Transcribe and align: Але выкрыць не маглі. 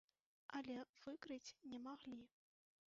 Але 0.59 0.77
выкрыць 1.05 1.55
не 1.73 1.79
маглі. 1.89 2.21